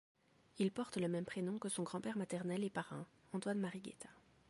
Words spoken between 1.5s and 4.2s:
que son grand-père maternel et parrain, Antoine-Marie Guaita.